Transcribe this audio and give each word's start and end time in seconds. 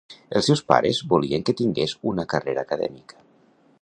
Els 0.37 0.47
seus 0.51 0.61
pares 0.71 1.01
volien 1.11 1.45
que 1.49 1.55
tingués 1.59 1.95
una 2.13 2.27
carrera 2.33 2.65
acadèmica. 2.69 3.23